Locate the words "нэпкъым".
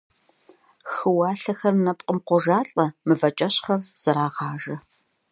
1.85-2.19